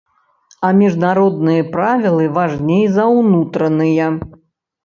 А 0.69 0.69
міжнародныя 0.79 1.67
правілы 1.75 2.25
важней 2.39 2.81
за 2.97 3.05
ўнутраныя. 3.19 4.13